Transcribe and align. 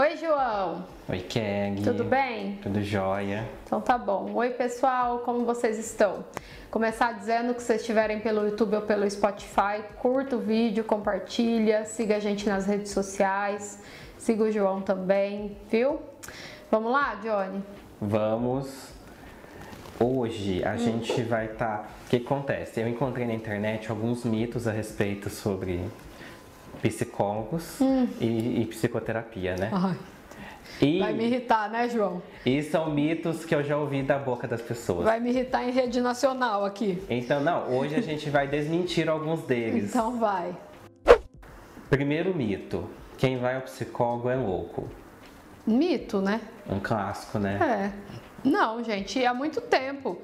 Oi, 0.00 0.16
João. 0.16 0.84
Oi, 1.08 1.18
Keg. 1.18 1.82
Tudo 1.82 2.04
bem? 2.04 2.56
Tudo 2.62 2.80
jóia. 2.80 3.44
Então 3.64 3.80
tá 3.80 3.98
bom. 3.98 4.30
Oi, 4.32 4.50
pessoal, 4.50 5.18
como 5.24 5.44
vocês 5.44 5.76
estão? 5.76 6.24
Começar 6.70 7.14
dizendo 7.14 7.52
que 7.52 7.60
vocês 7.60 7.80
estiverem 7.80 8.20
pelo 8.20 8.46
YouTube 8.46 8.76
ou 8.76 8.82
pelo 8.82 9.10
Spotify, 9.10 9.82
curta 9.96 10.36
o 10.36 10.38
vídeo, 10.38 10.84
compartilha, 10.84 11.84
siga 11.84 12.14
a 12.14 12.20
gente 12.20 12.48
nas 12.48 12.64
redes 12.64 12.92
sociais, 12.92 13.82
siga 14.16 14.44
o 14.44 14.52
João 14.52 14.80
também, 14.80 15.56
viu? 15.68 15.98
Vamos 16.70 16.92
lá, 16.92 17.16
Johnny? 17.16 17.60
Vamos. 18.00 18.92
Hoje 19.98 20.62
a 20.64 20.74
hum. 20.74 20.78
gente 20.78 21.22
vai 21.22 21.46
estar. 21.46 21.78
Tá... 21.78 21.88
O 22.06 22.08
que 22.08 22.18
acontece? 22.18 22.80
Eu 22.80 22.86
encontrei 22.86 23.26
na 23.26 23.34
internet 23.34 23.90
alguns 23.90 24.24
mitos 24.24 24.68
a 24.68 24.70
respeito 24.70 25.28
sobre 25.28 25.80
psicólogos 26.82 27.80
hum. 27.80 28.06
e, 28.20 28.62
e, 28.62 28.66
psicoterapia, 28.66 29.56
né? 29.56 29.70
Ai. 29.72 29.96
E, 30.80 30.98
Vai 31.00 31.12
me 31.12 31.24
irritar, 31.24 31.70
né, 31.70 31.88
João? 31.88 32.22
E 32.44 32.62
são 32.62 32.90
mitos 32.90 33.44
que 33.44 33.54
eu 33.54 33.64
já 33.64 33.76
ouvi 33.76 34.02
da 34.02 34.18
boca 34.18 34.46
das 34.46 34.62
pessoas. 34.62 35.04
Vai 35.04 35.18
me 35.18 35.30
irritar 35.30 35.64
em 35.64 35.72
rede 35.72 36.00
nacional 36.00 36.64
aqui. 36.64 37.02
Então, 37.08 37.40
não, 37.42 37.68
hoje 37.76 37.96
a 37.96 38.00
gente 38.00 38.30
vai 38.30 38.46
desmentir 38.46 39.08
alguns 39.08 39.42
deles. 39.42 39.90
Então 39.90 40.18
vai. 40.18 40.54
Primeiro 41.90 42.34
mito: 42.34 42.88
quem 43.16 43.38
vai 43.38 43.56
ao 43.56 43.62
psicólogo 43.62 44.28
é 44.28 44.36
louco. 44.36 44.88
Mito, 45.66 46.20
né? 46.20 46.40
Um 46.68 46.78
clássico, 46.78 47.38
né? 47.38 47.92
É. 47.94 48.48
Não, 48.48 48.82
gente, 48.84 49.24
há 49.24 49.34
muito 49.34 49.60
tempo. 49.60 50.20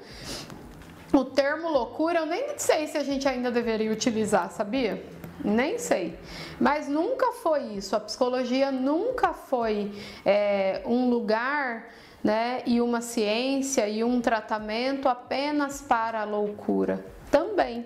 O 1.13 1.23
termo 1.23 1.69
loucura 1.69 2.19
eu 2.19 2.25
nem 2.25 2.57
sei 2.57 2.87
se 2.87 2.97
a 2.97 3.03
gente 3.03 3.27
ainda 3.27 3.51
deveria 3.51 3.91
utilizar, 3.91 4.51
sabia? 4.51 5.03
Nem 5.45 5.77
sei. 5.77 6.17
Mas 6.59 6.87
nunca 6.87 7.31
foi 7.33 7.63
isso. 7.73 7.95
A 7.95 7.99
psicologia 7.99 8.71
nunca 8.71 9.31
foi 9.31 9.91
é, 10.25 10.81
um 10.85 11.07
lugar 11.09 11.87
né, 12.23 12.63
e 12.65 12.81
uma 12.81 13.01
ciência 13.01 13.87
e 13.87 14.03
um 14.03 14.19
tratamento 14.19 15.07
apenas 15.07 15.81
para 15.81 16.21
a 16.21 16.23
loucura. 16.23 17.05
Também, 17.29 17.85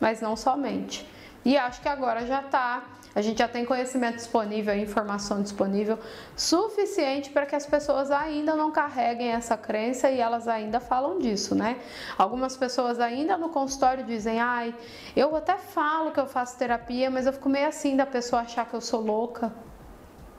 mas 0.00 0.20
não 0.20 0.34
somente. 0.34 1.06
E 1.44 1.56
acho 1.56 1.80
que 1.80 1.88
agora 1.88 2.26
já 2.26 2.40
está 2.40 2.82
a 3.16 3.22
gente 3.22 3.38
já 3.38 3.48
tem 3.48 3.64
conhecimento 3.64 4.16
disponível, 4.16 4.76
informação 4.76 5.40
disponível 5.40 5.98
suficiente 6.36 7.30
para 7.30 7.46
que 7.46 7.56
as 7.56 7.64
pessoas 7.64 8.10
ainda 8.10 8.54
não 8.54 8.70
carreguem 8.70 9.32
essa 9.32 9.56
crença 9.56 10.10
e 10.10 10.20
elas 10.20 10.46
ainda 10.46 10.80
falam 10.80 11.18
disso, 11.18 11.54
né? 11.54 11.78
Algumas 12.18 12.58
pessoas 12.58 13.00
ainda 13.00 13.38
no 13.38 13.48
consultório 13.48 14.04
dizem: 14.04 14.38
"Ai, 14.38 14.74
eu 15.16 15.34
até 15.34 15.56
falo 15.56 16.12
que 16.12 16.20
eu 16.20 16.26
faço 16.26 16.58
terapia, 16.58 17.10
mas 17.10 17.24
eu 17.24 17.32
fico 17.32 17.48
meio 17.48 17.66
assim 17.66 17.96
da 17.96 18.04
pessoa 18.04 18.42
achar 18.42 18.66
que 18.66 18.74
eu 18.74 18.82
sou 18.82 19.00
louca". 19.00 19.50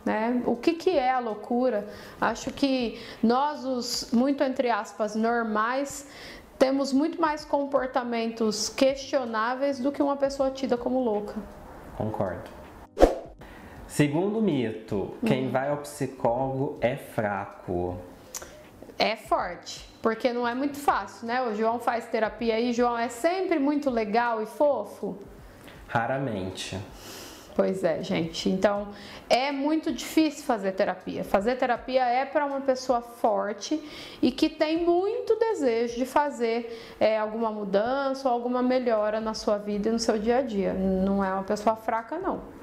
Né? 0.06 0.44
O 0.46 0.56
que, 0.56 0.74
que 0.74 0.92
é 0.92 1.12
a 1.12 1.20
loucura? 1.20 1.88
Acho 2.22 2.52
que 2.54 3.02
nós, 3.24 3.66
os 3.66 4.12
muito 4.14 4.44
entre 4.44 4.70
aspas 4.70 5.16
normais, 5.16 6.08
temos 6.60 6.94
muito 6.94 7.20
mais 7.20 7.44
comportamentos 7.44 8.70
questionáveis 8.70 9.80
do 9.80 9.92
que 9.92 10.02
uma 10.02 10.16
pessoa 10.16 10.52
tida 10.52 10.78
como 10.78 11.04
louca. 11.04 11.34
Concordo. 11.98 12.67
Segundo 13.88 14.42
mito, 14.42 15.16
quem 15.26 15.48
hum. 15.48 15.52
vai 15.52 15.70
ao 15.70 15.78
psicólogo 15.78 16.78
é 16.82 16.96
fraco. 16.98 17.98
É 19.00 19.16
forte, 19.16 19.88
porque 20.02 20.34
não 20.34 20.48
é 20.48 20.54
muito 20.54 20.78
fácil, 20.78 21.28
né? 21.28 21.42
O 21.42 21.56
João 21.56 21.80
faz 21.80 22.06
terapia 22.06 22.56
aí, 22.56 22.74
João 22.74 22.98
é 22.98 23.10
sempre 23.10 23.60
muito 23.60 23.90
legal 23.90 24.42
e 24.42 24.46
fofo? 24.46 25.18
Raramente. 25.88 26.78
Pois 27.56 27.84
é, 27.84 28.04
gente. 28.04 28.50
Então, 28.50 28.90
é 29.28 29.52
muito 29.52 29.92
difícil 29.92 30.44
fazer 30.44 30.74
terapia. 30.74 31.24
Fazer 31.24 31.56
terapia 31.56 32.06
é 32.06 32.24
para 32.24 32.46
uma 32.46 32.62
pessoa 32.62 33.02
forte 33.02 33.82
e 34.22 34.32
que 34.32 34.48
tem 34.48 34.86
muito 34.86 35.36
desejo 35.38 35.96
de 35.96 36.06
fazer 36.06 36.96
é, 37.00 37.18
alguma 37.18 37.50
mudança 37.50 38.28
ou 38.28 38.34
alguma 38.34 38.62
melhora 38.62 39.20
na 39.20 39.34
sua 39.34 39.58
vida 39.58 39.90
e 39.90 39.92
no 39.92 39.98
seu 39.98 40.20
dia 40.20 40.38
a 40.38 40.42
dia. 40.44 40.74
Não 40.74 41.24
é 41.24 41.34
uma 41.34 41.44
pessoa 41.44 41.76
fraca, 41.76 42.20
não. 42.20 42.57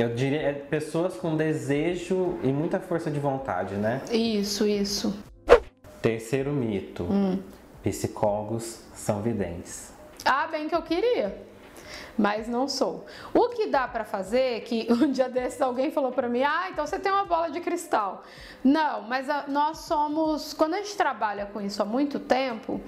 Eu 0.00 0.14
diria 0.14 0.40
é 0.40 0.52
pessoas 0.54 1.14
com 1.18 1.36
desejo 1.36 2.38
e 2.42 2.46
muita 2.46 2.80
força 2.80 3.10
de 3.10 3.20
vontade, 3.20 3.74
né? 3.74 4.00
Isso, 4.10 4.66
isso. 4.66 5.14
Terceiro 6.00 6.50
mito: 6.52 7.02
hum. 7.02 7.38
psicólogos 7.82 8.82
são 8.94 9.20
videntes. 9.20 9.92
Ah, 10.24 10.46
bem 10.46 10.70
que 10.70 10.74
eu 10.74 10.80
queria, 10.80 11.36
mas 12.16 12.48
não 12.48 12.66
sou. 12.66 13.04
O 13.34 13.50
que 13.50 13.66
dá 13.66 13.86
para 13.86 14.02
fazer, 14.02 14.62
que 14.62 14.86
um 14.90 15.12
dia 15.12 15.28
desses 15.28 15.60
alguém 15.60 15.90
falou 15.90 16.12
para 16.12 16.30
mim: 16.30 16.44
"Ah, 16.44 16.70
então 16.70 16.86
você 16.86 16.98
tem 16.98 17.12
uma 17.12 17.26
bola 17.26 17.50
de 17.50 17.60
cristal". 17.60 18.24
Não, 18.64 19.02
mas 19.02 19.28
a, 19.28 19.44
nós 19.48 19.80
somos, 19.80 20.54
quando 20.54 20.74
a 20.74 20.78
gente 20.78 20.96
trabalha 20.96 21.44
com 21.44 21.60
isso 21.60 21.82
há 21.82 21.84
muito 21.84 22.18
tempo, 22.18 22.80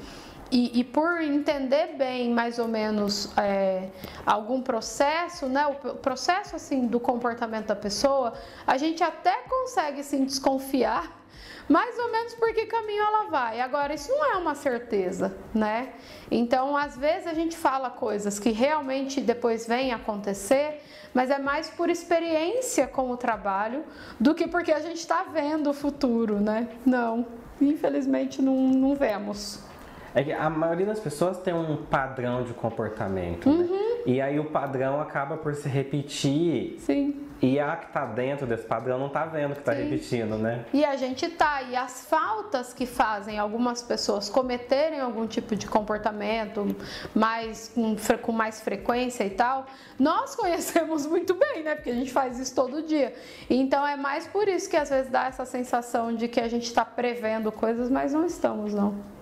e, 0.52 0.80
e, 0.80 0.84
por 0.84 1.22
entender 1.22 1.94
bem 1.96 2.30
mais 2.30 2.58
ou 2.58 2.68
menos 2.68 3.32
é, 3.38 3.88
algum 4.26 4.60
processo, 4.60 5.46
né, 5.46 5.66
o 5.66 5.94
processo 5.94 6.54
assim 6.54 6.86
do 6.86 7.00
comportamento 7.00 7.68
da 7.68 7.76
pessoa, 7.76 8.34
a 8.66 8.76
gente 8.76 9.02
até 9.02 9.34
consegue 9.48 10.04
sim 10.04 10.26
desconfiar 10.26 11.22
mais 11.68 11.98
ou 11.98 12.12
menos 12.12 12.34
por 12.34 12.52
que 12.52 12.66
caminho 12.66 13.02
ela 13.02 13.30
vai. 13.30 13.62
Agora, 13.62 13.94
isso 13.94 14.10
não 14.12 14.24
é 14.26 14.36
uma 14.36 14.54
certeza, 14.54 15.34
né? 15.54 15.94
Então, 16.30 16.76
às 16.76 16.98
vezes 16.98 17.26
a 17.26 17.32
gente 17.32 17.56
fala 17.56 17.88
coisas 17.88 18.38
que 18.38 18.50
realmente 18.50 19.22
depois 19.22 19.66
vêm 19.66 19.90
acontecer, 19.90 20.82
mas 21.14 21.30
é 21.30 21.38
mais 21.38 21.70
por 21.70 21.88
experiência 21.88 22.86
com 22.86 23.10
o 23.10 23.16
trabalho 23.16 23.84
do 24.20 24.34
que 24.34 24.46
porque 24.46 24.72
a 24.72 24.80
gente 24.80 24.98
está 24.98 25.22
vendo 25.22 25.70
o 25.70 25.72
futuro, 25.72 26.40
né? 26.40 26.68
Não, 26.84 27.26
infelizmente 27.58 28.42
não, 28.42 28.54
não 28.54 28.94
vemos. 28.94 29.71
É 30.14 30.22
que 30.22 30.32
a 30.32 30.50
maioria 30.50 30.86
das 30.86 31.00
pessoas 31.00 31.38
tem 31.38 31.54
um 31.54 31.76
padrão 31.76 32.42
de 32.42 32.52
comportamento, 32.52 33.48
né? 33.48 33.64
uhum. 33.64 33.72
né? 33.72 34.02
E 34.04 34.20
aí 34.20 34.38
o 34.38 34.44
padrão 34.46 35.00
acaba 35.00 35.36
por 35.36 35.54
se 35.54 35.68
repetir. 35.68 36.76
Sim. 36.78 37.28
E 37.40 37.58
a 37.58 37.76
que 37.76 37.92
tá 37.92 38.04
dentro 38.04 38.46
desse 38.46 38.64
padrão 38.64 38.98
não 38.98 39.08
tá 39.08 39.24
vendo 39.24 39.56
que 39.56 39.62
tá 39.62 39.74
Sim. 39.74 39.82
repetindo, 39.82 40.36
né? 40.36 40.64
E 40.72 40.84
a 40.84 40.96
gente 40.96 41.28
tá. 41.28 41.62
E 41.62 41.74
as 41.74 42.06
faltas 42.06 42.72
que 42.72 42.86
fazem 42.86 43.36
algumas 43.36 43.82
pessoas 43.82 44.28
cometerem 44.28 45.00
algum 45.00 45.26
tipo 45.26 45.56
de 45.56 45.66
comportamento 45.66 46.64
mais 47.12 47.72
com, 47.74 47.96
com 48.22 48.32
mais 48.32 48.60
frequência 48.60 49.24
e 49.24 49.30
tal, 49.30 49.66
nós 49.98 50.34
conhecemos 50.36 51.04
muito 51.04 51.34
bem, 51.34 51.64
né? 51.64 51.74
Porque 51.74 51.90
a 51.90 51.94
gente 51.94 52.12
faz 52.12 52.38
isso 52.38 52.54
todo 52.54 52.82
dia. 52.82 53.12
Então 53.50 53.84
é 53.84 53.96
mais 53.96 54.26
por 54.26 54.46
isso 54.46 54.70
que 54.70 54.76
às 54.76 54.90
vezes 54.90 55.10
dá 55.10 55.26
essa 55.26 55.44
sensação 55.44 56.14
de 56.14 56.28
que 56.28 56.38
a 56.38 56.48
gente 56.48 56.66
está 56.66 56.84
prevendo 56.84 57.50
coisas, 57.50 57.90
mas 57.90 58.12
não 58.12 58.24
estamos, 58.24 58.72
não. 58.72 59.21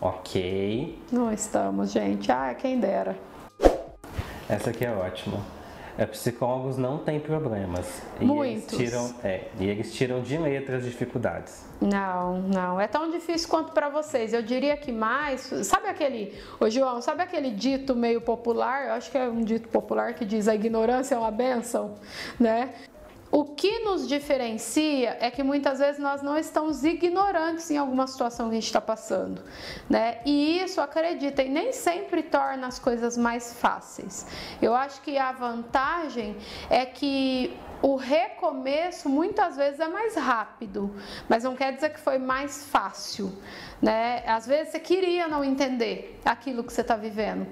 Ok. 0.00 0.98
Não 1.10 1.32
estamos, 1.32 1.90
gente. 1.90 2.30
Ah, 2.30 2.54
quem 2.54 2.78
dera. 2.78 3.16
Essa 4.48 4.70
aqui 4.70 4.84
é 4.84 4.92
ótima. 4.92 5.38
É, 5.98 6.06
psicólogos 6.06 6.78
não 6.78 6.98
têm 6.98 7.18
problemas. 7.18 8.00
Muitos. 8.20 8.78
E 8.78 8.82
eles 8.82 8.90
tiram, 8.90 9.14
é, 9.24 9.48
e 9.58 9.66
eles 9.66 9.92
tiram 9.92 10.22
de 10.22 10.38
letra 10.38 10.76
as 10.76 10.84
dificuldades. 10.84 11.66
Não, 11.80 12.40
não. 12.40 12.80
É 12.80 12.86
tão 12.86 13.10
difícil 13.10 13.48
quanto 13.48 13.72
para 13.72 13.88
vocês. 13.88 14.32
Eu 14.32 14.40
diria 14.40 14.76
que 14.76 14.92
mais. 14.92 15.40
Sabe 15.64 15.88
aquele. 15.88 16.40
Ô, 16.60 16.70
João, 16.70 17.02
sabe 17.02 17.22
aquele 17.22 17.50
dito 17.50 17.96
meio 17.96 18.20
popular? 18.20 18.86
Eu 18.86 18.92
acho 18.92 19.10
que 19.10 19.18
é 19.18 19.28
um 19.28 19.42
dito 19.42 19.68
popular 19.68 20.14
que 20.14 20.24
diz 20.24 20.46
a 20.46 20.54
ignorância 20.54 21.16
é 21.16 21.18
uma 21.18 21.32
benção, 21.32 21.96
né? 22.38 22.74
O 23.30 23.44
que 23.44 23.80
nos 23.80 24.08
diferencia 24.08 25.18
é 25.20 25.30
que 25.30 25.42
muitas 25.42 25.78
vezes 25.78 26.00
nós 26.00 26.22
não 26.22 26.36
estamos 26.36 26.82
ignorantes 26.82 27.70
em 27.70 27.76
alguma 27.76 28.06
situação 28.06 28.46
que 28.46 28.52
a 28.52 28.54
gente 28.54 28.64
está 28.64 28.80
passando, 28.80 29.42
né? 29.88 30.18
E 30.24 30.58
isso, 30.60 30.80
acreditem, 30.80 31.50
nem 31.50 31.72
sempre 31.72 32.22
torna 32.22 32.66
as 32.66 32.78
coisas 32.78 33.18
mais 33.18 33.52
fáceis. 33.52 34.26
Eu 34.62 34.74
acho 34.74 35.02
que 35.02 35.18
a 35.18 35.32
vantagem 35.32 36.36
é 36.70 36.86
que 36.86 37.54
o 37.82 37.96
recomeço 37.96 39.08
muitas 39.08 39.56
vezes 39.56 39.78
é 39.78 39.88
mais 39.88 40.16
rápido, 40.16 40.94
mas 41.28 41.44
não 41.44 41.54
quer 41.54 41.74
dizer 41.74 41.90
que 41.90 42.00
foi 42.00 42.18
mais 42.18 42.64
fácil, 42.64 43.30
né? 43.80 44.24
Às 44.26 44.46
vezes 44.46 44.72
você 44.72 44.80
queria 44.80 45.28
não 45.28 45.44
entender 45.44 46.18
aquilo 46.24 46.64
que 46.64 46.72
você 46.72 46.80
está 46.80 46.96
vivendo 46.96 47.46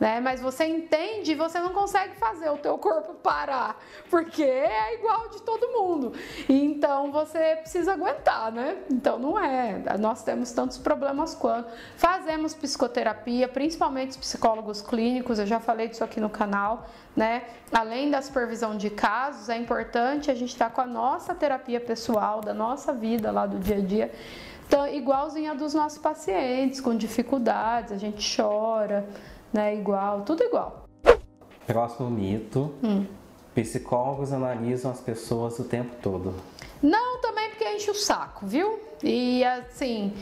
né? 0.00 0.20
Mas 0.20 0.40
você 0.40 0.64
entende 0.64 1.32
e 1.32 1.34
você 1.34 1.58
não 1.60 1.70
consegue 1.70 2.14
fazer 2.16 2.50
o 2.50 2.58
teu 2.58 2.78
corpo 2.78 3.14
parar, 3.14 3.78
porque 4.10 4.42
é 4.42 4.94
igual 4.94 5.28
de 5.28 5.42
todo 5.42 5.68
mundo. 5.68 6.12
Então 6.48 7.10
você 7.10 7.56
precisa 7.56 7.92
aguentar, 7.92 8.52
né? 8.52 8.78
Então 8.90 9.18
não 9.18 9.38
é. 9.38 9.82
Nós 9.98 10.22
temos 10.22 10.52
tantos 10.52 10.78
problemas 10.78 11.34
quanto. 11.34 11.70
Fazemos 11.96 12.54
psicoterapia, 12.54 13.48
principalmente 13.48 14.10
os 14.10 14.16
psicólogos 14.16 14.80
clínicos, 14.80 15.38
eu 15.38 15.46
já 15.46 15.60
falei 15.60 15.88
disso 15.88 16.04
aqui 16.04 16.20
no 16.20 16.30
canal, 16.30 16.86
né? 17.16 17.44
Além 17.72 18.10
da 18.10 18.22
supervisão 18.22 18.76
de 18.76 18.90
casos, 18.90 19.48
é 19.48 19.56
importante 19.56 20.30
a 20.30 20.34
gente 20.34 20.50
estar 20.50 20.70
tá 20.70 20.74
com 20.74 20.80
a 20.80 20.86
nossa 20.86 21.34
terapia 21.34 21.80
pessoal, 21.80 22.40
da 22.40 22.54
nossa 22.54 22.92
vida 22.92 23.30
lá 23.30 23.46
do 23.46 23.58
dia 23.58 23.76
a 23.76 23.80
dia. 23.80 24.12
Então, 24.68 24.86
igualzinha 24.86 25.54
dos 25.54 25.72
nossos 25.72 25.98
pacientes, 25.98 26.78
com 26.78 26.94
dificuldades, 26.94 27.90
a 27.90 27.96
gente 27.96 28.36
chora, 28.36 29.08
né? 29.52 29.74
Igual, 29.74 30.22
tudo 30.22 30.42
igual. 30.42 30.88
Próximo 31.66 32.10
mito. 32.10 32.72
Hum. 32.82 33.06
psicólogos 33.54 34.32
analisam 34.32 34.90
as 34.90 35.00
pessoas 35.00 35.58
o 35.58 35.64
tempo 35.64 35.96
todo. 36.00 36.34
Não, 36.82 37.20
também 37.20 37.48
porque 37.50 37.68
enche 37.68 37.90
o 37.90 37.94
saco, 37.94 38.46
viu? 38.46 38.78
E 39.02 39.44
assim, 39.44 40.12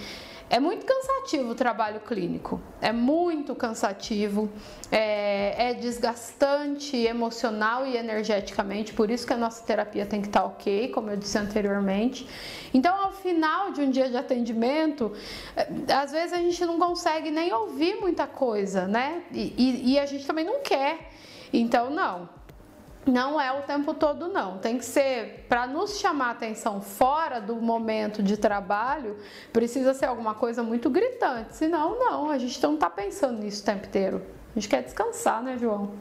é 0.49 0.61
muito 0.61 0.87
cansativo 0.87 1.51
o 1.51 1.55
trabalho 1.55 2.01
clínico, 2.01 2.61
é 2.81 2.93
muito 2.93 3.55
cansativo, 3.55 4.49
é, 4.93 5.71
é, 5.71 5.75
desgastante 5.75 6.97
emocional 6.97 7.87
e 7.87 7.97
energeticamente, 7.97 8.93
por 8.93 9.11
isso 9.11 9.27
que 9.27 9.33
a 9.33 9.37
nossa 9.37 9.65
terapia 9.65 10.07
tem 10.07 10.21
que 10.21 10.29
estar 10.29 10.45
ok, 10.45 10.89
como 10.89 11.11
eu 11.11 11.17
disse 11.17 11.37
anteriormente. 11.37 12.27
Então, 12.73 12.95
ao 12.95 13.13
final 13.13 13.73
de 13.73 13.81
um 13.81 13.91
dia 13.91 14.09
de 14.09 14.17
atendimento, 14.17 15.13
é, 15.57 15.93
às 15.93 16.13
vezes 16.13 16.33
a 16.33 16.39
gente 16.39 16.65
não 16.65 16.79
consegue 16.79 17.31
nem 17.31 17.53
ouvir 17.53 17.97
muita 18.01 18.27
coisa, 18.27 18.87
né? 18.87 19.23
e, 19.33 19.53
e, 19.57 19.93
e 19.93 19.99
a 19.99 20.07
gente 20.07 20.27
também 20.27 20.45
não 20.45 20.61
quer. 20.61 21.11
Então, 21.53 21.91
não, 21.91 22.29
não 23.07 23.41
é 23.41 23.53
o 23.53 23.63
tempo 23.63 23.95
todo, 23.95 24.29
não. 24.29 24.59
Tem 24.59 24.77
que 24.77 24.85
ser 24.85 25.47
para 25.49 25.67
nos 25.67 25.99
chamar 25.99 26.29
a 26.29 26.31
atenção 26.33 26.81
fora 26.81 27.41
do 27.41 27.57
momento 27.57 28.23
de 28.23 28.37
trabalho, 28.37 29.17
precisa 29.53 29.95
ser 29.95 30.07
alguma 30.07 30.35
coisa 30.35 30.63
muito 30.63 30.91
gritante. 30.91 31.57
Senão, 31.57 31.99
não, 31.99 32.31
a 32.31 32.39
gente 32.39 32.61
não 32.63 32.75
está 32.75 32.91
pensando 32.91 33.39
nisso 33.41 33.63
o 33.63 33.65
tempo 33.65 33.87
inteiro. 33.87 34.23
A 34.51 34.59
gente 34.59 34.69
quer 34.69 34.83
descansar, 34.83 35.43
né, 35.43 35.57
João? 35.57 35.93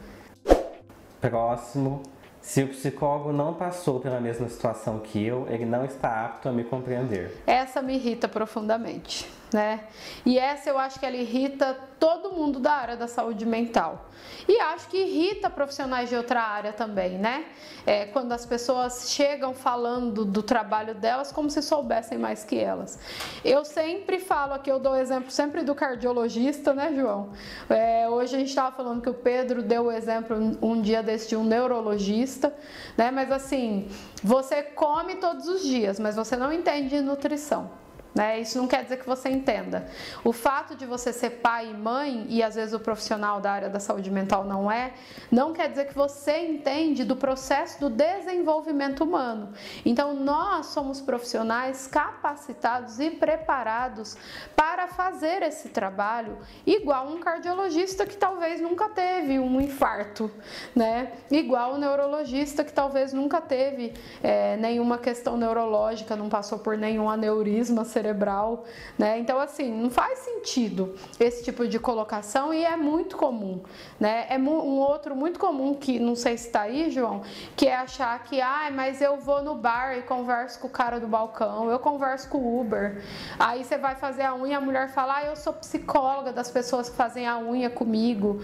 Próximo. 1.21 2.01
Se 2.41 2.61
o 2.61 2.67
psicólogo 2.67 3.33
não 3.33 3.55
passou 3.55 3.99
pela 3.99 4.19
mesma 4.19 4.47
situação 4.47 4.99
que 4.99 5.25
eu, 5.25 5.47
ele 5.49 5.65
não 5.65 5.83
está 5.83 6.25
apto 6.25 6.47
a 6.47 6.51
me 6.51 6.63
compreender. 6.63 7.41
Essa 7.47 7.81
me 7.81 7.95
irrita 7.95 8.27
profundamente 8.27 9.27
né? 9.53 9.85
E 10.25 10.37
essa 10.37 10.69
eu 10.69 10.77
acho 10.77 10.99
que 10.99 11.05
ela 11.05 11.15
irrita 11.15 11.77
todo 11.99 12.31
mundo 12.31 12.59
da 12.59 12.73
área 12.73 12.97
da 12.97 13.07
saúde 13.07 13.45
mental. 13.45 14.09
E 14.47 14.59
acho 14.59 14.87
que 14.89 14.97
irrita 14.97 15.49
profissionais 15.49 16.09
de 16.09 16.15
outra 16.15 16.41
área 16.41 16.73
também, 16.73 17.17
né? 17.17 17.45
É, 17.85 18.05
quando 18.05 18.31
as 18.31 18.45
pessoas 18.45 19.09
chegam 19.11 19.53
falando 19.53 20.25
do 20.25 20.43
trabalho 20.43 20.93
delas 20.93 21.31
como 21.31 21.49
se 21.49 21.61
soubessem 21.61 22.17
mais 22.17 22.43
que 22.43 22.57
elas. 22.57 22.99
Eu 23.43 23.63
sempre 23.65 24.19
falo 24.19 24.53
aqui, 24.53 24.71
eu 24.71 24.79
dou 24.79 24.95
exemplo 24.95 25.31
sempre 25.31 25.63
do 25.63 25.73
cardiologista, 25.73 26.73
né, 26.73 26.93
João? 26.95 27.29
É, 27.69 28.07
hoje 28.09 28.35
a 28.35 28.39
gente 28.39 28.49
estava 28.49 28.75
falando 28.75 29.01
que 29.01 29.09
o 29.09 29.13
Pedro 29.13 29.63
deu 29.63 29.85
o 29.85 29.91
exemplo 29.91 30.35
um 30.61 30.81
dia 30.81 31.01
desse 31.01 31.29
de 31.29 31.35
um 31.35 31.43
neurologista, 31.43 32.53
né? 32.97 33.11
Mas 33.11 33.31
assim, 33.31 33.87
você 34.23 34.61
come 34.61 35.15
todos 35.15 35.47
os 35.47 35.63
dias, 35.63 35.99
mas 35.99 36.15
você 36.15 36.35
não 36.35 36.51
entende 36.51 36.89
de 36.89 37.01
nutrição. 37.01 37.84
Né? 38.15 38.39
Isso 38.39 38.57
não 38.57 38.65
quer 38.65 38.81
dizer 38.81 38.97
que 38.97 39.05
você 39.05 39.27
entenda. 39.27 39.89
O 40.23 40.31
fato 40.31 40.73
de 40.73 40.85
você 40.85 41.11
ser 41.11 41.31
pai 41.31 41.69
e 41.69 41.73
mãe, 41.73 42.25
e 42.29 42.41
às 42.41 42.55
vezes 42.55 42.73
o 42.73 42.79
profissional 42.79 43.41
da 43.41 43.51
área 43.51 43.69
da 43.69 43.81
saúde 43.81 44.09
mental 44.09 44.45
não 44.45 44.71
é, 44.71 44.93
não 45.29 45.51
quer 45.51 45.69
dizer 45.69 45.87
que 45.87 45.93
você 45.93 46.37
entende 46.37 47.03
do 47.03 47.17
processo 47.17 47.77
do 47.77 47.89
desenvolvimento 47.89 49.03
humano. 49.03 49.51
Então, 49.85 50.13
nós 50.13 50.67
somos 50.67 51.01
profissionais 51.01 51.87
capacitados 51.87 53.01
e 53.01 53.11
preparados 53.11 54.15
para 54.55 54.87
fazer 54.87 55.41
esse 55.41 55.67
trabalho, 55.67 56.37
igual 56.65 57.07
um 57.07 57.19
cardiologista 57.19 58.05
que 58.05 58.15
talvez 58.15 58.61
nunca 58.61 58.87
teve 58.87 59.39
um 59.39 59.59
infarto, 59.59 60.31
né? 60.73 61.11
igual 61.29 61.73
um 61.73 61.77
neurologista 61.77 62.63
que 62.63 62.71
talvez 62.71 63.11
nunca 63.11 63.41
teve 63.41 63.93
é, 64.23 64.55
nenhuma 64.55 64.97
questão 64.97 65.35
neurológica, 65.35 66.15
não 66.15 66.29
passou 66.29 66.59
por 66.59 66.77
nenhum 66.77 67.09
aneurisma 67.09 67.83
cerebral 67.83 68.04
cerebral, 68.05 68.63
né? 68.97 69.17
Então, 69.17 69.39
assim, 69.39 69.71
não 69.71 69.89
faz 69.89 70.19
sentido 70.19 70.95
esse 71.19 71.43
tipo 71.43 71.67
de 71.67 71.79
colocação 71.79 72.53
e 72.53 72.63
é 72.63 72.77
muito 72.77 73.17
comum, 73.17 73.63
né? 73.99 74.27
É 74.29 74.37
um 74.37 74.77
outro 74.77 75.15
muito 75.15 75.39
comum 75.39 75.73
que, 75.73 75.99
não 75.99 76.15
sei 76.15 76.37
se 76.37 76.47
está 76.47 76.61
aí, 76.61 76.91
João, 76.91 77.23
que 77.55 77.67
é 77.67 77.75
achar 77.75 78.21
que, 78.23 78.39
ah, 78.39 78.69
mas 78.71 79.01
eu 79.01 79.17
vou 79.17 79.41
no 79.41 79.55
bar 79.55 79.97
e 79.97 80.03
converso 80.03 80.59
com 80.59 80.67
o 80.67 80.69
cara 80.69 80.99
do 80.99 81.07
balcão, 81.07 81.69
eu 81.71 81.79
converso 81.79 82.29
com 82.29 82.37
o 82.37 82.61
Uber. 82.61 83.01
Aí 83.39 83.63
você 83.63 83.77
vai 83.77 83.95
fazer 83.95 84.23
a 84.23 84.35
unha, 84.35 84.57
a 84.57 84.61
mulher 84.61 84.89
fala, 84.89 85.17
ah, 85.17 85.25
eu 85.25 85.35
sou 85.35 85.53
psicóloga 85.53 86.31
das 86.31 86.51
pessoas 86.51 86.89
que 86.89 86.95
fazem 86.95 87.27
a 87.27 87.37
unha 87.39 87.69
comigo. 87.69 88.41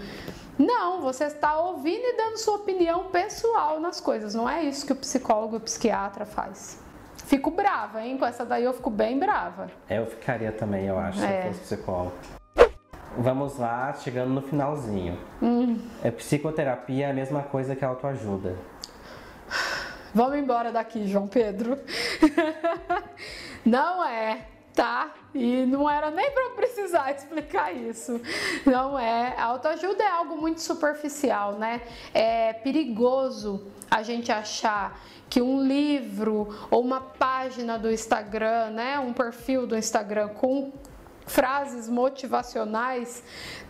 Não, 0.58 1.00
você 1.00 1.24
está 1.24 1.58
ouvindo 1.58 2.04
e 2.04 2.16
dando 2.16 2.36
sua 2.36 2.56
opinião 2.56 3.04
pessoal 3.04 3.80
nas 3.80 4.00
coisas. 4.00 4.34
Não 4.34 4.48
é 4.48 4.64
isso 4.64 4.84
que 4.84 4.92
o 4.92 4.96
psicólogo 4.96 5.56
e 5.56 5.58
o 5.58 5.60
psiquiatra 5.60 6.26
faz. 6.26 6.78
Fico 7.32 7.50
brava, 7.50 8.04
hein? 8.04 8.18
Com 8.18 8.26
essa 8.26 8.44
daí 8.44 8.62
eu 8.62 8.74
fico 8.74 8.90
bem 8.90 9.18
brava. 9.18 9.70
É, 9.88 9.96
eu 9.96 10.04
ficaria 10.04 10.52
também, 10.52 10.84
eu 10.84 10.98
acho, 10.98 11.18
é. 11.24 11.26
se 11.26 11.34
eu 11.34 11.42
fosse 11.54 11.60
psicólogo. 11.60 12.12
Vamos 13.16 13.56
lá, 13.56 13.94
chegando 13.94 14.28
no 14.34 14.42
finalzinho. 14.42 15.18
Hum. 15.40 15.80
É, 16.04 16.10
psicoterapia 16.10 17.06
é 17.06 17.10
a 17.10 17.14
mesma 17.14 17.42
coisa 17.42 17.74
que 17.74 17.82
autoajuda. 17.82 18.54
Vamos 20.14 20.36
embora 20.36 20.70
daqui, 20.70 21.06
João 21.06 21.26
Pedro. 21.26 21.78
Não 23.64 24.06
é, 24.06 24.40
tá? 24.74 25.12
E 25.34 25.64
não 25.66 25.88
era 25.88 26.10
nem 26.10 26.30
para 26.30 26.50
precisar 26.50 27.12
explicar 27.16 27.72
isso. 27.72 28.20
Não 28.66 28.98
é. 28.98 29.34
A 29.36 29.44
autoajuda 29.44 30.02
é 30.02 30.08
algo 30.08 30.36
muito 30.36 30.60
superficial, 30.60 31.54
né? 31.54 31.82
É 32.12 32.52
perigoso 32.52 33.66
a 33.90 34.02
gente 34.02 34.30
achar 34.32 34.98
que 35.28 35.40
um 35.40 35.62
livro 35.62 36.48
ou 36.70 36.82
uma 36.82 37.00
página 37.00 37.78
do 37.78 37.90
Instagram, 37.90 38.70
né, 38.70 38.98
um 38.98 39.14
perfil 39.14 39.66
do 39.66 39.74
Instagram 39.74 40.28
com 40.28 40.70
frases 41.26 41.88
motivacionais 41.88 43.22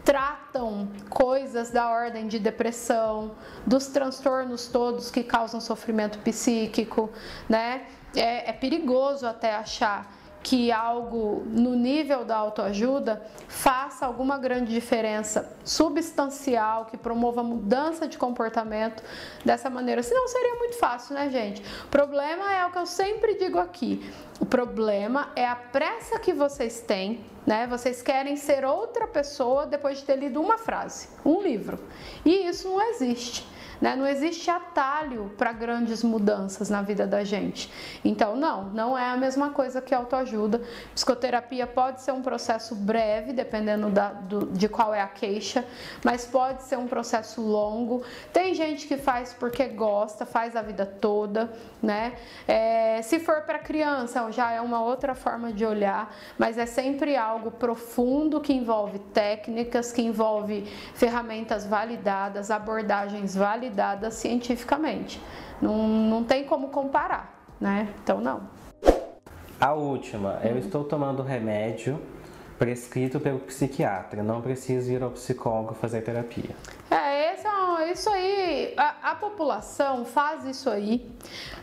tratam 0.04 0.88
coisas 1.08 1.70
da 1.70 1.88
ordem 1.88 2.26
de 2.26 2.40
depressão, 2.40 3.36
dos 3.64 3.86
transtornos 3.86 4.66
todos 4.66 5.10
que 5.10 5.22
causam 5.22 5.60
sofrimento 5.60 6.18
psíquico, 6.18 7.10
né? 7.48 7.86
É, 8.16 8.50
é 8.50 8.52
perigoso 8.52 9.26
até 9.26 9.54
achar 9.54 10.12
que 10.42 10.72
algo 10.72 11.44
no 11.46 11.74
nível 11.74 12.24
da 12.24 12.36
autoajuda 12.36 13.22
faça 13.46 14.04
alguma 14.04 14.36
grande 14.38 14.72
diferença 14.72 15.56
substancial, 15.64 16.86
que 16.86 16.96
promova 16.96 17.42
mudança 17.42 18.08
de 18.08 18.18
comportamento 18.18 19.02
dessa 19.44 19.70
maneira. 19.70 20.02
Senão 20.02 20.26
seria 20.26 20.56
muito 20.56 20.76
fácil, 20.78 21.14
né, 21.14 21.30
gente? 21.30 21.62
O 21.84 21.88
problema 21.88 22.52
é 22.52 22.66
o 22.66 22.70
que 22.70 22.78
eu 22.78 22.86
sempre 22.86 23.36
digo 23.36 23.58
aqui. 23.58 24.04
O 24.40 24.46
problema 24.46 25.30
é 25.36 25.46
a 25.46 25.54
pressa 25.54 26.18
que 26.18 26.32
vocês 26.32 26.80
têm, 26.80 27.24
né? 27.46 27.66
Vocês 27.68 28.02
querem 28.02 28.36
ser 28.36 28.64
outra 28.64 29.06
pessoa 29.06 29.66
depois 29.66 29.98
de 29.98 30.04
ter 30.04 30.16
lido 30.16 30.40
uma 30.40 30.58
frase, 30.58 31.08
um 31.24 31.40
livro. 31.40 31.78
E 32.24 32.48
isso 32.48 32.68
não 32.68 32.82
existe. 32.90 33.51
Né? 33.82 33.96
Não 33.96 34.06
existe 34.06 34.48
atalho 34.48 35.32
para 35.36 35.50
grandes 35.52 36.04
mudanças 36.04 36.70
na 36.70 36.82
vida 36.82 37.04
da 37.04 37.24
gente. 37.24 37.68
Então, 38.04 38.36
não, 38.36 38.66
não 38.66 38.96
é 38.96 39.10
a 39.10 39.16
mesma 39.16 39.50
coisa 39.50 39.82
que 39.82 39.92
autoajuda. 39.92 40.62
Psicoterapia 40.94 41.66
pode 41.66 42.00
ser 42.00 42.12
um 42.12 42.22
processo 42.22 42.76
breve, 42.76 43.32
dependendo 43.32 43.90
da, 43.90 44.12
do, 44.12 44.46
de 44.52 44.68
qual 44.68 44.94
é 44.94 45.00
a 45.00 45.08
queixa, 45.08 45.64
mas 46.04 46.24
pode 46.24 46.62
ser 46.62 46.78
um 46.78 46.86
processo 46.86 47.42
longo. 47.42 48.04
Tem 48.32 48.54
gente 48.54 48.86
que 48.86 48.96
faz 48.96 49.34
porque 49.34 49.66
gosta, 49.66 50.24
faz 50.24 50.54
a 50.54 50.62
vida 50.62 50.86
toda, 50.86 51.52
né? 51.82 52.12
É, 52.46 53.02
se 53.02 53.18
for 53.18 53.42
para 53.42 53.58
criança, 53.58 54.30
já 54.30 54.52
é 54.52 54.60
uma 54.60 54.80
outra 54.80 55.16
forma 55.16 55.52
de 55.52 55.66
olhar, 55.66 56.14
mas 56.38 56.56
é 56.56 56.66
sempre 56.66 57.16
algo 57.16 57.50
profundo 57.50 58.40
que 58.40 58.52
envolve 58.52 59.00
técnicas, 59.12 59.90
que 59.90 60.02
envolve 60.02 60.62
ferramentas 60.94 61.66
validadas, 61.66 62.48
abordagens 62.48 63.34
validadas 63.34 63.71
validada 63.72 64.10
cientificamente. 64.10 65.20
Não, 65.60 65.88
não 65.88 66.24
tem 66.24 66.44
como 66.44 66.68
comparar, 66.68 67.44
né? 67.60 67.88
Então, 68.02 68.20
não. 68.20 68.42
A 69.58 69.72
última, 69.72 70.40
eu 70.44 70.58
estou 70.58 70.84
tomando 70.84 71.22
remédio 71.22 72.00
prescrito 72.58 73.18
pelo 73.18 73.40
psiquiatra, 73.40 74.22
não 74.22 74.40
preciso 74.40 74.92
ir 74.92 75.02
ao 75.02 75.10
psicólogo 75.10 75.74
fazer 75.74 76.02
terapia. 76.02 76.54
É, 76.90 77.34
esse 77.34 77.46
é, 77.46 77.92
isso 77.92 78.10
aí, 78.10 78.41
a, 78.76 79.10
a 79.10 79.14
população 79.14 80.04
faz 80.04 80.44
isso 80.44 80.70
aí. 80.70 81.10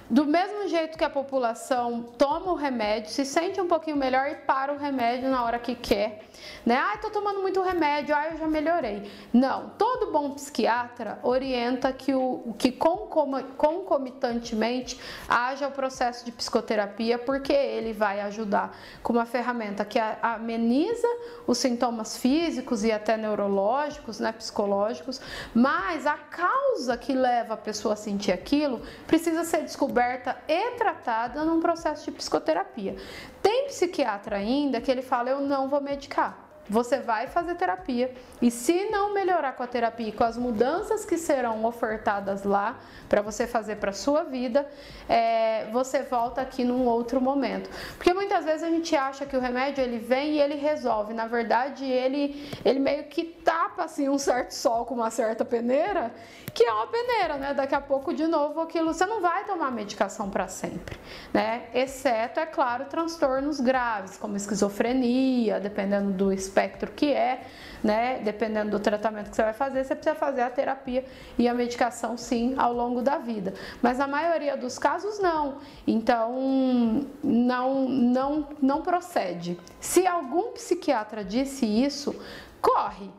Do 0.09 0.25
mesmo 0.25 0.67
jeito 0.67 0.97
que 0.97 1.03
a 1.03 1.09
população 1.09 2.01
toma 2.17 2.51
o 2.51 2.55
remédio, 2.55 3.11
se 3.11 3.23
sente 3.23 3.61
um 3.61 3.67
pouquinho 3.67 3.95
melhor 3.95 4.27
e 4.27 4.33
para 4.35 4.73
o 4.73 4.77
remédio 4.77 5.29
na 5.29 5.43
hora 5.43 5.59
que 5.59 5.75
quer, 5.75 6.23
né? 6.65 6.77
Ah, 6.77 6.97
tô 6.97 7.11
tomando 7.11 7.41
muito 7.41 7.61
remédio, 7.61 8.15
ah, 8.15 8.29
eu 8.31 8.37
já 8.37 8.47
melhorei. 8.47 9.07
Não, 9.31 9.69
todo 9.77 10.11
bom 10.11 10.31
psiquiatra 10.31 11.19
orienta 11.21 11.93
que 11.93 12.15
o 12.15 12.55
que 12.57 12.71
concomitantemente 12.71 14.99
haja 15.27 15.67
o 15.67 15.71
processo 15.71 16.25
de 16.25 16.31
psicoterapia, 16.31 17.19
porque 17.19 17.53
ele 17.53 17.93
vai 17.93 18.19
ajudar 18.21 18.75
com 19.03 19.13
uma 19.13 19.27
ferramenta 19.27 19.85
que 19.85 19.99
ameniza 20.23 21.07
os 21.45 21.59
sintomas 21.59 22.17
físicos 22.17 22.83
e 22.83 22.91
até 22.91 23.15
neurológicos, 23.15 24.19
né, 24.19 24.31
psicológicos, 24.31 25.21
mas 25.53 26.07
a 26.07 26.17
causa 26.17 26.88
que 26.97 27.13
leva 27.13 27.53
a 27.53 27.57
pessoa 27.57 27.93
a 27.93 27.97
sentir 27.97 28.31
aquilo 28.31 28.81
precisa 29.07 29.43
ser 29.43 29.63
descoberta 29.63 29.89
descoberta 29.89 30.37
e 30.47 30.71
tratada 30.71 31.43
num 31.43 31.59
processo 31.59 32.05
de 32.05 32.11
psicoterapia. 32.11 32.95
Tem 33.41 33.67
psiquiatra 33.67 34.37
ainda 34.37 34.81
que 34.81 34.91
ele 34.91 35.01
fala: 35.01 35.29
eu 35.29 35.41
não 35.41 35.69
vou 35.69 35.81
medicar. 35.81 36.48
Você 36.69 36.99
vai 36.99 37.27
fazer 37.27 37.55
terapia 37.55 38.13
e 38.41 38.51
se 38.51 38.89
não 38.89 39.13
melhorar 39.13 39.53
com 39.53 39.63
a 39.63 39.67
terapia 39.67 40.09
e 40.09 40.11
com 40.11 40.23
as 40.23 40.37
mudanças 40.37 41.03
que 41.03 41.17
serão 41.17 41.65
ofertadas 41.65 42.43
lá 42.43 42.77
para 43.09 43.21
você 43.21 43.47
fazer 43.47 43.77
para 43.77 43.91
sua 43.91 44.23
vida, 44.23 44.67
é, 45.07 45.65
você 45.71 46.03
volta 46.03 46.41
aqui 46.41 46.63
num 46.63 46.85
outro 46.85 47.19
momento. 47.19 47.69
Porque 47.97 48.13
muitas 48.13 48.45
vezes 48.45 48.63
a 48.63 48.69
gente 48.69 48.95
acha 48.95 49.25
que 49.25 49.35
o 49.35 49.39
remédio 49.39 49.83
ele 49.83 49.97
vem 49.97 50.33
e 50.33 50.39
ele 50.39 50.55
resolve. 50.55 51.13
Na 51.13 51.25
verdade, 51.25 51.85
ele, 51.85 52.49
ele 52.63 52.79
meio 52.79 53.05
que 53.05 53.23
tapa 53.25 53.85
assim 53.85 54.07
um 54.07 54.19
certo 54.19 54.51
sol 54.51 54.85
com 54.85 54.93
uma 54.93 55.09
certa 55.09 55.43
peneira, 55.43 56.11
que 56.53 56.63
é 56.63 56.71
uma 56.71 56.87
peneira, 56.87 57.37
né? 57.37 57.53
Daqui 57.53 57.73
a 57.73 57.81
pouco 57.81 58.13
de 58.13 58.27
novo 58.27 58.61
aquilo 58.61 58.93
você 58.93 59.05
não 59.05 59.21
vai 59.21 59.45
tomar 59.45 59.71
medicação 59.71 60.29
para 60.29 60.47
sempre, 60.47 60.97
né? 61.33 61.63
Exceto, 61.73 62.39
é 62.39 62.45
claro, 62.45 62.85
transtornos 62.85 63.59
graves 63.59 64.17
como 64.17 64.35
esquizofrenia, 64.35 65.59
dependendo 65.59 66.11
do 66.11 66.31
espectro 66.59 66.91
que 66.91 67.13
é, 67.13 67.41
né? 67.83 68.19
Dependendo 68.19 68.71
do 68.71 68.79
tratamento 68.79 69.29
que 69.29 69.35
você 69.35 69.43
vai 69.43 69.53
fazer, 69.53 69.83
você 69.83 69.95
precisa 69.95 70.15
fazer 70.15 70.41
a 70.41 70.49
terapia 70.49 71.05
e 71.37 71.47
a 71.47 71.53
medicação 71.53 72.17
sim 72.17 72.53
ao 72.57 72.73
longo 72.73 73.01
da 73.01 73.17
vida. 73.17 73.53
Mas 73.81 73.97
na 73.97 74.07
maioria 74.07 74.57
dos 74.57 74.77
casos 74.77 75.19
não. 75.19 75.57
Então 75.87 77.07
não 77.23 77.87
não 77.87 78.47
não 78.61 78.81
procede. 78.81 79.57
Se 79.79 80.05
algum 80.05 80.51
psiquiatra 80.51 81.23
disse 81.23 81.65
isso, 81.65 82.15
corre, 82.61 83.09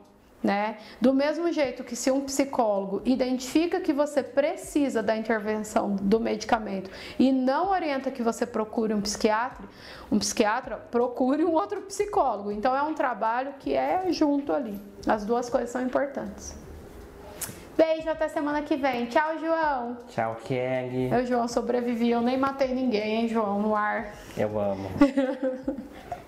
né? 0.42 0.78
Do 1.00 1.12
mesmo 1.12 1.52
jeito 1.52 1.84
que 1.84 1.94
se 1.94 2.10
um 2.10 2.22
psicólogo 2.22 3.02
identifica 3.04 3.80
que 3.80 3.92
você 3.92 4.22
precisa 4.22 5.02
da 5.02 5.16
intervenção 5.16 5.96
do 5.96 6.18
medicamento 6.18 6.90
e 7.18 7.30
não 7.30 7.70
orienta 7.70 8.10
que 8.10 8.22
você 8.22 8.46
procure 8.46 8.94
um 8.94 9.00
psiquiatra, 9.00 9.66
um 10.10 10.18
psiquiatra 10.18 10.76
procure 10.76 11.44
um 11.44 11.52
outro 11.52 11.82
psicólogo. 11.82 12.50
Então 12.50 12.74
é 12.74 12.82
um 12.82 12.94
trabalho 12.94 13.54
que 13.58 13.74
é 13.74 14.10
junto 14.10 14.52
ali. 14.52 14.80
As 15.06 15.24
duas 15.24 15.50
coisas 15.50 15.70
são 15.70 15.82
importantes. 15.82 16.58
Beijo, 17.76 18.10
até 18.10 18.28
semana 18.28 18.60
que 18.60 18.76
vem. 18.76 19.06
Tchau, 19.06 19.38
João. 19.38 19.96
Tchau, 20.08 20.36
Kelly. 20.44 21.10
Eu, 21.10 21.24
João, 21.24 21.48
sobrevivi. 21.48 22.10
Eu 22.10 22.20
nem 22.20 22.36
matei 22.36 22.74
ninguém, 22.74 23.22
hein, 23.22 23.28
João, 23.28 23.58
no 23.58 23.74
ar. 23.74 24.14
Eu 24.36 24.58
amo. 24.60 24.90